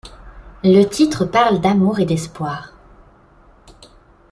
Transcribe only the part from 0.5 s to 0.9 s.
Le